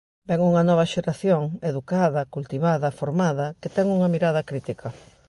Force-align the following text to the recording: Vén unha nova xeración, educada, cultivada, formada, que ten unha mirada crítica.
Vén 0.29 0.41
unha 0.49 0.63
nova 0.69 0.89
xeración, 0.93 1.43
educada, 1.71 2.21
cultivada, 2.35 2.95
formada, 2.99 3.47
que 3.61 3.69
ten 3.75 3.85
unha 3.97 4.11
mirada 4.15 4.47
crítica. 4.49 4.87